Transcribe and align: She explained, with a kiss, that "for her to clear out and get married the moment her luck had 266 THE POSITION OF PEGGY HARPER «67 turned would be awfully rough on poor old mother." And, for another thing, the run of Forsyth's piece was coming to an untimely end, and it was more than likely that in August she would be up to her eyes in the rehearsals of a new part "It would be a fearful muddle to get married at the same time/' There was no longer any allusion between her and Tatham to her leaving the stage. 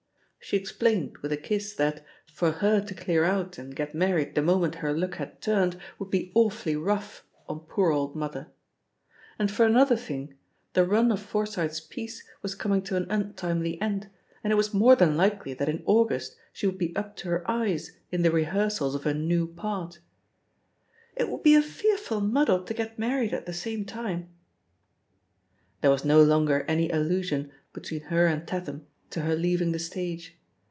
She 0.43 0.57
explained, 0.57 1.19
with 1.19 1.31
a 1.31 1.37
kiss, 1.37 1.73
that 1.75 2.03
"for 2.25 2.51
her 2.51 2.81
to 2.81 2.95
clear 2.95 3.23
out 3.23 3.57
and 3.59 3.75
get 3.75 3.93
married 3.95 4.33
the 4.35 4.41
moment 4.41 4.75
her 4.83 4.91
luck 4.91 5.15
had 5.15 5.39
266 5.39 5.95
THE 5.99 6.05
POSITION 6.07 6.09
OF 6.09 6.09
PEGGY 6.09 6.33
HARPER 6.33 6.81
«67 6.81 6.81
turned 6.81 6.83
would 6.83 6.89
be 6.89 6.89
awfully 6.89 6.91
rough 6.91 7.27
on 7.47 7.67
poor 7.73 7.91
old 7.91 8.15
mother." 8.15 8.47
And, 9.37 9.51
for 9.51 9.65
another 9.65 9.95
thing, 9.95 10.37
the 10.73 10.83
run 10.85 11.11
of 11.11 11.21
Forsyth's 11.21 11.79
piece 11.79 12.23
was 12.41 12.55
coming 12.55 12.81
to 12.81 12.97
an 12.97 13.05
untimely 13.09 13.79
end, 13.79 14.09
and 14.43 14.51
it 14.51 14.55
was 14.57 14.73
more 14.73 14.95
than 14.95 15.15
likely 15.15 15.53
that 15.53 15.69
in 15.69 15.83
August 15.85 16.35
she 16.51 16.65
would 16.65 16.79
be 16.79 16.93
up 16.97 17.15
to 17.17 17.29
her 17.29 17.49
eyes 17.49 17.91
in 18.11 18.23
the 18.23 18.31
rehearsals 18.31 18.95
of 18.95 19.05
a 19.05 19.13
new 19.13 19.47
part 19.47 19.99
"It 21.15 21.29
would 21.29 21.43
be 21.43 21.53
a 21.55 21.61
fearful 21.61 22.19
muddle 22.19 22.63
to 22.65 22.73
get 22.73 22.99
married 22.99 23.31
at 23.33 23.45
the 23.45 23.53
same 23.53 23.85
time/' 23.85 24.27
There 25.81 25.91
was 25.91 26.03
no 26.03 26.21
longer 26.21 26.63
any 26.67 26.89
allusion 26.89 27.51
between 27.71 28.01
her 28.01 28.25
and 28.25 28.45
Tatham 28.45 28.87
to 29.11 29.21
her 29.21 29.35
leaving 29.35 29.73
the 29.73 29.79
stage. 29.79 30.37